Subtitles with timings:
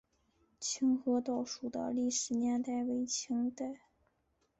[0.59, 3.81] 清河道署的历史年代为清代。